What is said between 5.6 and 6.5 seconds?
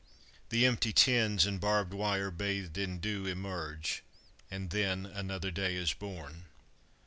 is born.